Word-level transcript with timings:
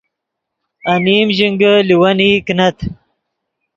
انیم 0.91 1.27
ژینگے 1.37 1.73
لیوینئی 1.87 2.31
کینت 2.45 2.77